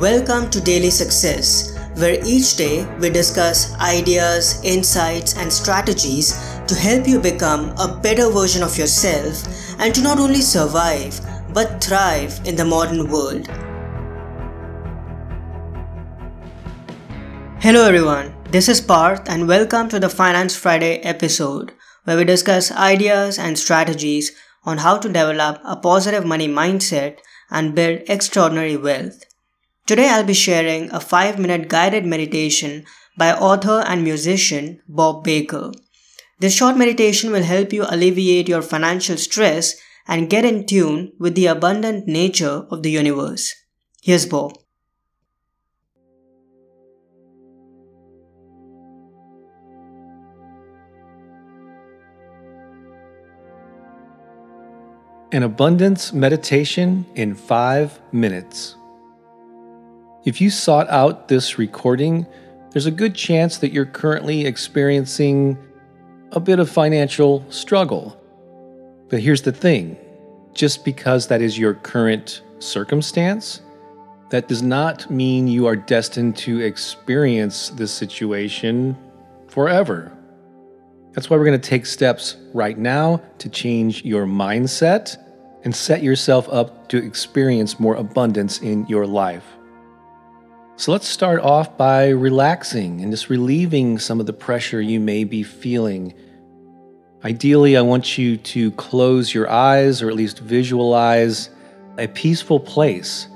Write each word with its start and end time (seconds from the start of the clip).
Welcome 0.00 0.50
to 0.50 0.60
Daily 0.60 0.90
Success, 0.90 1.78
where 1.94 2.18
each 2.26 2.56
day 2.56 2.84
we 2.98 3.10
discuss 3.10 3.72
ideas, 3.74 4.60
insights, 4.64 5.36
and 5.36 5.52
strategies 5.52 6.32
to 6.66 6.74
help 6.74 7.06
you 7.06 7.20
become 7.20 7.72
a 7.78 8.00
better 8.02 8.28
version 8.28 8.64
of 8.64 8.76
yourself 8.76 9.44
and 9.78 9.94
to 9.94 10.02
not 10.02 10.18
only 10.18 10.40
survive 10.40 11.20
but 11.52 11.82
thrive 11.82 12.40
in 12.44 12.56
the 12.56 12.64
modern 12.64 13.08
world. 13.08 13.46
Hello, 17.60 17.86
everyone. 17.86 18.34
This 18.50 18.68
is 18.68 18.80
Parth, 18.80 19.30
and 19.30 19.46
welcome 19.46 19.88
to 19.90 20.00
the 20.00 20.08
Finance 20.08 20.56
Friday 20.56 20.98
episode, 21.04 21.72
where 22.02 22.16
we 22.16 22.24
discuss 22.24 22.72
ideas 22.72 23.38
and 23.38 23.56
strategies 23.56 24.32
on 24.64 24.78
how 24.78 24.98
to 24.98 25.06
develop 25.06 25.60
a 25.64 25.76
positive 25.76 26.26
money 26.26 26.48
mindset 26.48 27.18
and 27.48 27.76
build 27.76 28.00
extraordinary 28.08 28.76
wealth. 28.76 29.22
Today 29.86 30.08
I'll 30.08 30.24
be 30.24 30.32
sharing 30.32 30.90
a 30.92 30.98
5 30.98 31.38
minute 31.38 31.68
guided 31.68 32.06
meditation 32.06 32.86
by 33.18 33.34
author 33.34 33.82
and 33.86 34.02
musician 34.02 34.80
Bob 34.88 35.22
Baker. 35.24 35.72
This 36.40 36.54
short 36.54 36.78
meditation 36.78 37.30
will 37.30 37.42
help 37.42 37.70
you 37.70 37.84
alleviate 37.90 38.48
your 38.48 38.62
financial 38.62 39.18
stress 39.18 39.74
and 40.08 40.30
get 40.30 40.46
in 40.46 40.64
tune 40.64 41.12
with 41.18 41.34
the 41.34 41.44
abundant 41.48 42.06
nature 42.06 42.64
of 42.70 42.82
the 42.82 42.90
universe. 42.90 43.54
Here's 44.00 44.24
Bob. 44.24 44.56
An 55.30 55.42
abundance 55.42 56.14
meditation 56.14 57.04
in 57.14 57.34
five 57.34 58.00
minutes. 58.12 58.76
If 60.24 60.40
you 60.40 60.48
sought 60.48 60.88
out 60.88 61.28
this 61.28 61.58
recording, 61.58 62.26
there's 62.70 62.86
a 62.86 62.90
good 62.90 63.14
chance 63.14 63.58
that 63.58 63.72
you're 63.72 63.84
currently 63.84 64.46
experiencing 64.46 65.58
a 66.32 66.40
bit 66.40 66.58
of 66.58 66.70
financial 66.70 67.44
struggle. 67.50 68.18
But 69.10 69.20
here's 69.20 69.42
the 69.42 69.52
thing 69.52 69.98
just 70.54 70.82
because 70.82 71.26
that 71.26 71.42
is 71.42 71.58
your 71.58 71.74
current 71.74 72.40
circumstance, 72.58 73.60
that 74.30 74.48
does 74.48 74.62
not 74.62 75.10
mean 75.10 75.46
you 75.46 75.66
are 75.66 75.76
destined 75.76 76.38
to 76.38 76.60
experience 76.60 77.68
this 77.70 77.92
situation 77.92 78.96
forever. 79.48 80.10
That's 81.12 81.28
why 81.28 81.36
we're 81.36 81.44
going 81.44 81.60
to 81.60 81.68
take 81.68 81.84
steps 81.84 82.36
right 82.54 82.78
now 82.78 83.20
to 83.38 83.50
change 83.50 84.02
your 84.04 84.24
mindset 84.24 85.18
and 85.64 85.76
set 85.76 86.02
yourself 86.02 86.48
up 86.48 86.88
to 86.88 86.96
experience 86.96 87.78
more 87.78 87.96
abundance 87.96 88.62
in 88.62 88.86
your 88.86 89.06
life. 89.06 89.44
So 90.76 90.90
let's 90.90 91.06
start 91.06 91.40
off 91.40 91.76
by 91.76 92.08
relaxing 92.08 93.00
and 93.00 93.12
just 93.12 93.30
relieving 93.30 93.96
some 94.00 94.18
of 94.18 94.26
the 94.26 94.32
pressure 94.32 94.80
you 94.80 94.98
may 94.98 95.22
be 95.22 95.44
feeling. 95.44 96.14
Ideally, 97.24 97.76
I 97.76 97.82
want 97.82 98.18
you 98.18 98.36
to 98.38 98.72
close 98.72 99.32
your 99.32 99.48
eyes 99.48 100.02
or 100.02 100.08
at 100.08 100.16
least 100.16 100.40
visualize 100.40 101.48
a 101.96 102.08
peaceful 102.08 102.58
place. 102.58 103.28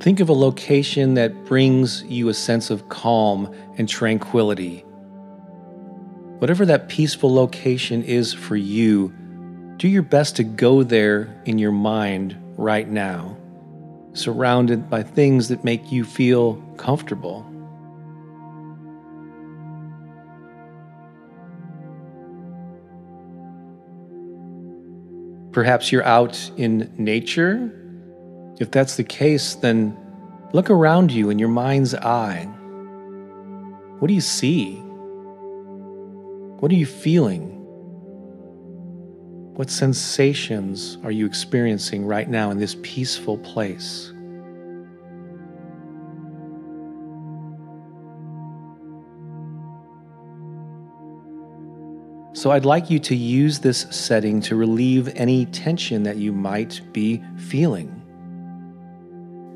Think 0.00 0.20
of 0.20 0.30
a 0.30 0.32
location 0.32 1.12
that 1.14 1.44
brings 1.44 2.02
you 2.04 2.30
a 2.30 2.34
sense 2.34 2.70
of 2.70 2.88
calm 2.88 3.54
and 3.76 3.86
tranquility. 3.86 4.80
Whatever 6.38 6.64
that 6.64 6.88
peaceful 6.88 7.34
location 7.34 8.02
is 8.02 8.32
for 8.32 8.56
you, 8.56 9.12
do 9.76 9.88
your 9.88 10.02
best 10.02 10.36
to 10.36 10.44
go 10.44 10.82
there 10.82 11.38
in 11.44 11.58
your 11.58 11.72
mind 11.72 12.34
right 12.56 12.88
now 12.88 13.36
surrounded 14.18 14.88
by 14.90 15.02
things 15.02 15.48
that 15.48 15.64
make 15.64 15.90
you 15.90 16.04
feel 16.04 16.54
comfortable. 16.76 17.44
Perhaps 25.52 25.90
you're 25.90 26.04
out 26.04 26.50
in 26.58 26.92
nature. 26.98 27.72
If 28.60 28.70
that's 28.70 28.96
the 28.96 29.04
case, 29.04 29.54
then 29.54 29.96
look 30.52 30.68
around 30.68 31.12
you 31.12 31.30
in 31.30 31.38
your 31.38 31.48
mind's 31.48 31.94
eye. 31.94 32.44
What 33.98 34.08
do 34.08 34.14
you 34.14 34.20
see? 34.20 34.74
What 36.60 36.70
are 36.70 36.74
you 36.74 36.84
feeling? 36.84 37.55
What 39.56 39.70
sensations 39.70 40.98
are 41.02 41.10
you 41.10 41.24
experiencing 41.24 42.04
right 42.04 42.28
now 42.28 42.50
in 42.50 42.58
this 42.58 42.76
peaceful 42.82 43.38
place? 43.38 44.12
So, 52.34 52.50
I'd 52.50 52.66
like 52.66 52.90
you 52.90 52.98
to 52.98 53.16
use 53.16 53.58
this 53.58 53.86
setting 53.90 54.42
to 54.42 54.56
relieve 54.56 55.08
any 55.16 55.46
tension 55.46 56.02
that 56.02 56.18
you 56.18 56.34
might 56.34 56.82
be 56.92 57.24
feeling. 57.38 57.88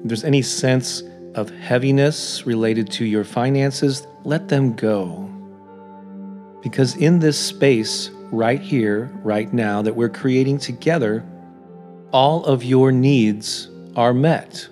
If 0.00 0.08
there's 0.08 0.24
any 0.24 0.40
sense 0.40 1.02
of 1.34 1.50
heaviness 1.50 2.46
related 2.46 2.90
to 2.92 3.04
your 3.04 3.22
finances, 3.22 4.06
let 4.24 4.48
them 4.48 4.74
go. 4.74 5.30
Because 6.62 6.96
in 6.96 7.18
this 7.18 7.38
space, 7.38 8.10
right 8.32 8.60
here, 8.60 9.10
right 9.22 9.52
now, 9.52 9.82
that 9.82 9.94
we're 9.94 10.08
creating 10.08 10.58
together, 10.58 11.24
all 12.12 12.44
of 12.44 12.64
your 12.64 12.92
needs 12.92 13.68
are 13.96 14.14
met. 14.14 14.68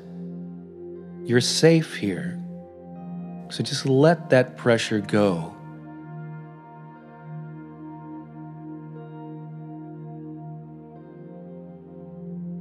You're 1.24 1.40
safe 1.40 1.96
here. 1.96 2.40
So 3.50 3.62
just 3.62 3.86
let 3.86 4.30
that 4.30 4.56
pressure 4.56 5.00
go. 5.00 5.54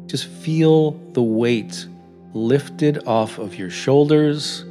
Just 0.07 0.27
feel 0.27 0.91
the 1.11 1.21
weight 1.21 1.85
lifted 2.33 3.05
off 3.05 3.39
of 3.39 3.55
your 3.55 3.69
shoulders. 3.69 4.63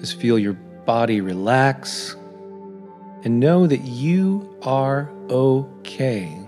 Just 0.00 0.18
feel 0.18 0.38
your 0.38 0.54
body 0.84 1.20
relax 1.20 2.16
and 3.24 3.40
know 3.40 3.66
that 3.66 3.80
you 3.80 4.56
are 4.62 5.10
okay. 5.28 6.38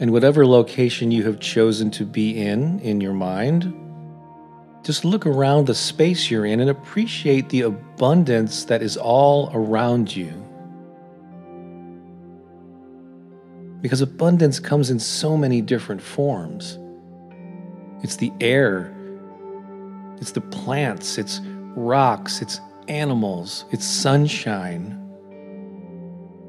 And 0.00 0.12
whatever 0.12 0.46
location 0.46 1.10
you 1.10 1.24
have 1.24 1.40
chosen 1.40 1.90
to 1.92 2.04
be 2.04 2.36
in 2.36 2.80
in 2.80 3.00
your 3.00 3.14
mind, 3.14 3.72
just 4.82 5.04
look 5.04 5.24
around 5.24 5.66
the 5.66 5.74
space 5.74 6.30
you're 6.30 6.44
in 6.44 6.60
and 6.60 6.68
appreciate 6.68 7.48
the 7.48 7.62
abundance 7.62 8.64
that 8.64 8.82
is 8.82 8.98
all 8.98 9.50
around 9.54 10.14
you. 10.14 10.32
Because 13.80 14.02
abundance 14.02 14.60
comes 14.60 14.90
in 14.90 14.98
so 14.98 15.38
many 15.38 15.62
different 15.62 16.02
forms. 16.02 16.78
It's 18.04 18.16
the 18.16 18.30
air, 18.38 18.94
it's 20.20 20.32
the 20.32 20.42
plants, 20.42 21.16
it's 21.16 21.40
rocks, 21.74 22.42
it's 22.42 22.60
animals, 22.86 23.64
it's 23.70 23.86
sunshine. 23.86 25.00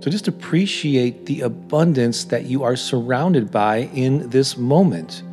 So 0.01 0.11
just 0.11 0.27
appreciate 0.27 1.25
the 1.25 1.41
abundance 1.41 2.25
that 2.25 2.43
you 2.43 2.63
are 2.63 2.75
surrounded 2.75 3.51
by 3.51 3.89
in 3.93 4.29
this 4.29 4.57
moment. 4.57 5.23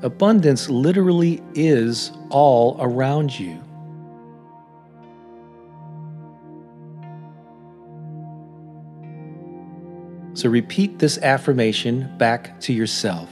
Abundance 0.00 0.70
literally 0.70 1.42
is 1.54 2.10
all 2.30 2.78
around 2.80 3.38
you. 3.38 3.62
So 10.32 10.48
repeat 10.48 10.98
this 10.98 11.18
affirmation 11.18 12.16
back 12.16 12.58
to 12.60 12.72
yourself. 12.72 13.28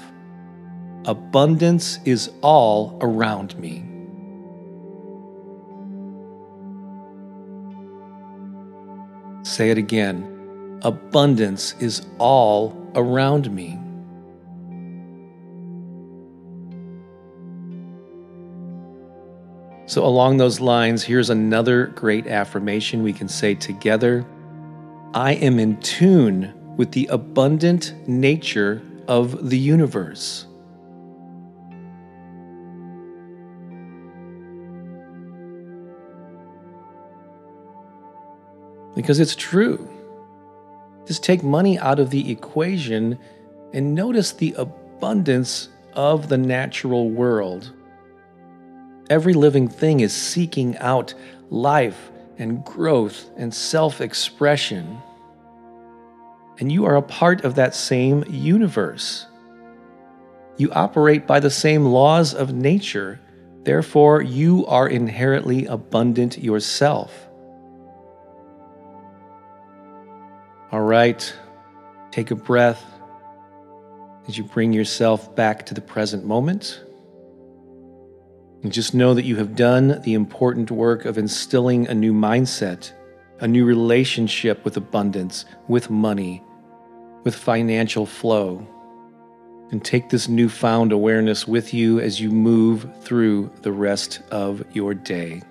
Abundance 1.07 1.99
is 2.07 2.31
all 2.41 2.97
around 3.03 3.59
me. 3.59 3.85
Say 9.43 9.69
it 9.69 9.77
again. 9.77 10.81
Abundance 10.83 11.75
is 11.79 12.07
all 12.19 12.75
around 12.95 13.51
me. 13.53 13.79
So, 19.87 20.07
along 20.07 20.39
those 20.39 20.59
lines, 20.59 21.03
here's 21.03 21.29
another 21.29 21.89
great 21.89 22.27
affirmation 22.27 23.03
we 23.03 23.13
can 23.13 23.29
say 23.29 23.55
together 23.55 24.25
I 25.13 25.35
am 25.35 25.59
in 25.59 25.79
tune 25.81 26.55
with 26.79 26.93
the 26.93 27.07
abundant 27.11 27.93
nature 28.09 28.81
of 29.07 29.51
the 29.51 29.59
universe. 29.59 30.47
Because 38.95 39.21
it's 39.21 39.37
true. 39.37 39.89
Just 41.07 41.23
take 41.23 41.43
money 41.43 41.79
out 41.79 41.99
of 41.99 42.11
the 42.11 42.31
equation 42.31 43.19
and 43.73 43.95
notice 43.95 44.33
the 44.33 44.55
abundance 44.57 45.69
of 45.93 46.29
the 46.29 46.39
natural 46.39 47.11
world. 47.11 47.73
Every 49.11 49.35
living 49.35 49.69
thing 49.69 50.01
is 50.01 50.13
seeking 50.13 50.79
out 50.79 51.15
life 51.51 52.11
and 52.39 52.65
growth 52.65 53.31
and 53.37 53.53
self 53.53 54.01
expression. 54.01 54.99
And 56.59 56.71
you 56.71 56.87
are 56.87 56.97
a 56.97 57.03
part 57.03 57.45
of 57.45 57.57
that 57.57 57.75
same 57.75 58.25
universe. 58.29 59.27
You 60.57 60.71
operate 60.73 61.27
by 61.27 61.41
the 61.41 61.51
same 61.51 61.85
laws 61.85 62.33
of 62.33 62.55
nature. 62.55 63.21
Therefore, 63.65 64.23
you 64.23 64.65
are 64.67 64.89
inherently 64.89 65.67
abundant 65.67 66.39
yourself. 66.39 67.29
All 70.73 70.81
right, 70.81 71.33
take 72.11 72.31
a 72.31 72.35
breath 72.35 72.83
as 74.27 74.39
you 74.39 74.45
bring 74.45 74.73
yourself 74.73 75.35
back 75.37 75.67
to 75.67 75.75
the 75.75 75.81
present 75.81 76.25
moment. 76.25 76.83
And 78.63 78.73
just 78.73 78.95
know 78.95 79.13
that 79.13 79.27
you 79.27 79.37
have 79.37 79.55
done 79.55 80.01
the 80.03 80.15
important 80.15 80.71
work 80.71 81.05
of 81.05 81.19
instilling 81.19 81.87
a 81.87 81.95
new 81.95 82.15
mindset, 82.15 82.93
a 83.41 83.47
new 83.47 83.67
relationship 83.67 84.65
with 84.65 84.79
abundance, 84.79 85.45
with 85.69 85.91
money, 85.91 86.43
with 87.25 87.35
financial 87.35 88.07
flow. 88.07 88.67
And 89.71 89.85
take 89.85 90.09
this 90.09 90.29
newfound 90.29 90.93
awareness 90.93 91.47
with 91.47 91.75
you 91.75 92.01
as 92.01 92.21
you 92.21 92.31
move 92.31 92.89
through 93.03 93.53
the 93.61 93.73
rest 93.73 94.21
of 94.31 94.65
your 94.73 94.95
day. 94.95 95.43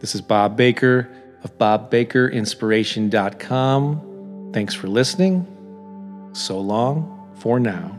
This 0.00 0.14
is 0.14 0.20
Bob 0.20 0.56
Baker 0.56 1.08
of 1.42 1.58
bobbakerinspiration.com. 1.58 4.50
Thanks 4.52 4.74
for 4.74 4.88
listening. 4.88 5.46
So 6.32 6.60
long 6.60 7.30
for 7.38 7.60
now. 7.60 7.96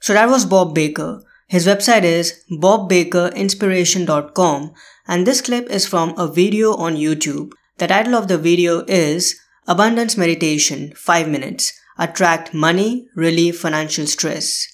So 0.00 0.12
that 0.14 0.28
was 0.28 0.46
Bob 0.46 0.74
Baker. 0.74 1.22
His 1.46 1.66
website 1.66 2.04
is 2.04 2.42
bobbakerinspiration.com 2.50 4.72
and 5.06 5.26
this 5.26 5.40
clip 5.40 5.68
is 5.68 5.86
from 5.86 6.14
a 6.16 6.26
video 6.26 6.74
on 6.74 6.94
YouTube. 6.94 7.52
The 7.78 7.86
title 7.88 8.14
of 8.14 8.28
the 8.28 8.38
video 8.38 8.84
is 8.86 9.38
Abundance 9.66 10.16
Meditation 10.16 10.92
5 10.94 11.28
Minutes 11.28 11.72
Attract 11.98 12.54
Money, 12.54 13.08
Relieve 13.14 13.58
Financial 13.58 14.06
Stress. 14.06 14.69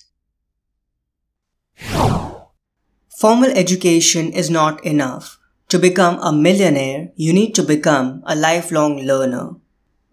Formal 3.17 3.51
education 3.53 4.31
is 4.31 4.51
not 4.51 4.85
enough. 4.85 5.39
To 5.71 5.79
become 5.79 6.19
a 6.21 6.33
millionaire, 6.33 7.13
you 7.17 7.33
need 7.33 7.55
to 7.55 7.63
become 7.63 8.23
a 8.27 8.37
lifelong 8.37 8.99
learner. 8.99 9.57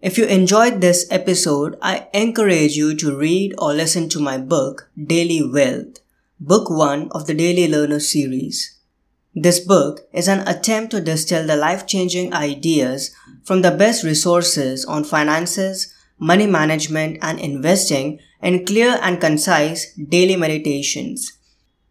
If 0.00 0.16
you 0.16 0.24
enjoyed 0.24 0.80
this 0.80 1.06
episode, 1.10 1.76
I 1.82 2.08
encourage 2.14 2.78
you 2.78 2.96
to 2.96 3.14
read 3.14 3.54
or 3.58 3.74
listen 3.74 4.08
to 4.08 4.20
my 4.20 4.38
book, 4.38 4.88
Daily 4.96 5.42
Wealth, 5.46 6.00
book 6.40 6.70
one 6.70 7.08
of 7.10 7.26
the 7.26 7.34
Daily 7.34 7.68
Learner 7.68 8.00
series. 8.00 8.78
This 9.34 9.60
book 9.60 10.08
is 10.14 10.26
an 10.26 10.48
attempt 10.48 10.90
to 10.92 11.00
distill 11.02 11.46
the 11.46 11.56
life 11.56 11.86
changing 11.86 12.32
ideas 12.32 13.14
from 13.44 13.60
the 13.60 13.70
best 13.70 14.02
resources 14.02 14.84
on 14.86 15.04
finances, 15.04 15.94
money 16.18 16.46
management, 16.46 17.18
and 17.20 17.38
investing 17.38 18.18
in 18.42 18.64
clear 18.64 18.98
and 19.02 19.20
concise 19.20 19.92
daily 19.92 20.36
meditations 20.36 21.32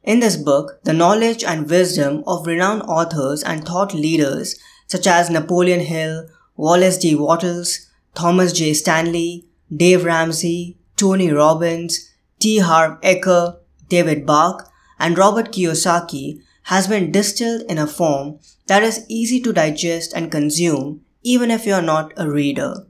in 0.03 0.19
this 0.19 0.35
book, 0.35 0.83
the 0.83 0.93
knowledge 0.93 1.43
and 1.43 1.69
wisdom 1.69 2.23
of 2.27 2.45
renowned 2.45 2.83
authors 2.83 3.41
and 3.43 3.65
thought 3.65 3.93
leaders 3.93 4.55
such 4.87 5.07
as 5.07 5.29
Napoleon 5.29 5.79
Hill, 5.79 6.27
Wallace 6.55 6.97
D. 6.97 7.15
Wattles, 7.15 7.89
Thomas 8.13 8.51
J. 8.51 8.73
Stanley, 8.73 9.47
Dave 9.75 10.03
Ramsey, 10.03 10.77
Tony 10.97 11.31
Robbins, 11.31 12.11
T. 12.39 12.59
Harv 12.59 12.99
Eker, 13.01 13.57
David 13.87 14.25
Bach, 14.25 14.69
and 14.99 15.17
Robert 15.17 15.51
Kiyosaki 15.51 16.41
has 16.63 16.87
been 16.87 17.11
distilled 17.11 17.63
in 17.63 17.77
a 17.77 17.87
form 17.87 18.39
that 18.67 18.83
is 18.83 19.05
easy 19.09 19.39
to 19.41 19.53
digest 19.53 20.13
and 20.13 20.31
consume 20.31 21.01
even 21.23 21.49
if 21.49 21.65
you 21.65 21.73
are 21.73 21.81
not 21.81 22.13
a 22.17 22.29
reader. 22.29 22.85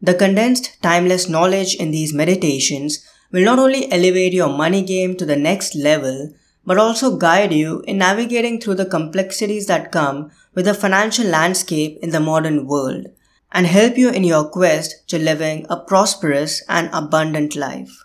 The 0.00 0.14
condensed, 0.14 0.80
timeless 0.82 1.28
knowledge 1.28 1.74
in 1.74 1.90
these 1.90 2.12
meditations 2.12 3.04
will 3.34 3.44
not 3.44 3.58
only 3.58 3.90
elevate 3.90 4.32
your 4.32 4.48
money 4.48 4.80
game 4.80 5.16
to 5.16 5.26
the 5.26 5.34
next 5.34 5.74
level, 5.74 6.32
but 6.64 6.78
also 6.78 7.16
guide 7.16 7.52
you 7.52 7.80
in 7.80 7.98
navigating 7.98 8.60
through 8.60 8.76
the 8.76 8.86
complexities 8.86 9.66
that 9.66 9.90
come 9.90 10.30
with 10.54 10.66
the 10.66 10.72
financial 10.72 11.26
landscape 11.26 11.98
in 12.00 12.10
the 12.10 12.20
modern 12.20 12.64
world 12.68 13.06
and 13.50 13.66
help 13.66 13.98
you 13.98 14.08
in 14.08 14.22
your 14.22 14.44
quest 14.48 15.08
to 15.08 15.18
living 15.18 15.66
a 15.68 15.76
prosperous 15.76 16.62
and 16.68 16.88
abundant 16.92 17.56
life. 17.56 18.04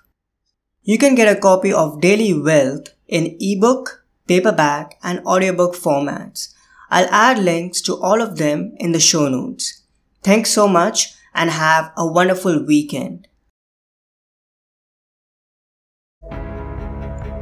You 0.82 0.98
can 0.98 1.14
get 1.14 1.32
a 1.32 1.40
copy 1.40 1.72
of 1.72 2.02
Daily 2.02 2.34
Wealth 2.34 2.88
in 3.08 3.38
ebook, 3.40 4.04
paperback, 4.28 4.98
and 5.04 5.24
audiobook 5.28 5.76
formats. 5.76 6.56
I'll 6.90 7.10
add 7.12 7.38
links 7.38 7.82
to 7.82 7.96
all 8.02 8.20
of 8.20 8.38
them 8.38 8.74
in 8.78 8.94
the 8.94 9.00
show 9.00 9.30
notes. 9.30 9.84
Thanks 10.24 10.50
so 10.50 10.68
much 10.68 11.14
and 11.36 11.52
have 11.52 11.92
a 11.96 12.12
wonderful 12.12 12.66
weekend. 12.66 13.28